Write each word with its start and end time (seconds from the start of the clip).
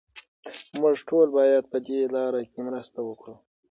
موږ 0.79 0.97
ټول 1.09 1.27
باید 1.37 1.63
پهدې 1.71 1.99
لاره 2.15 2.41
کې 2.51 2.59
مرسته 2.67 2.99
وکړو. 3.03 3.35